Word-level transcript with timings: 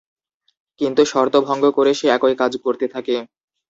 কিন্তু 0.81 1.01
শর্ত 1.05 1.35
ভঙ্গ 1.47 1.63
করে 1.77 1.91
সে 1.93 2.05
একই 2.11 2.35
কাজ 2.41 2.51
করতে 2.65 2.85
থাকে। 2.87 3.15